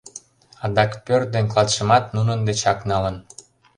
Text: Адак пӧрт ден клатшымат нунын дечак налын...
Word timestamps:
Адак 0.65 0.91
пӧрт 1.05 1.27
ден 1.33 1.45
клатшымат 1.51 2.05
нунын 2.15 2.39
дечак 2.47 2.79
налын... 2.89 3.15